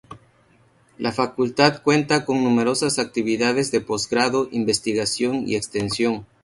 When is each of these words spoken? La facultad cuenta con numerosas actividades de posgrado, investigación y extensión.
La 0.97 1.11
facultad 1.11 1.83
cuenta 1.83 2.25
con 2.25 2.43
numerosas 2.43 2.97
actividades 2.97 3.69
de 3.71 3.81
posgrado, 3.81 4.49
investigación 4.51 5.47
y 5.47 5.55
extensión. 5.55 6.25